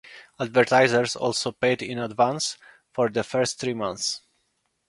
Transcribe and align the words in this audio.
Advertisers 0.39 1.15
also 1.15 1.51
paid 1.51 1.83
in 1.83 1.99
advance 1.99 2.57
for 2.91 3.07
the 3.07 3.23
first 3.23 3.59
three 3.59 3.75
months. 3.75 4.21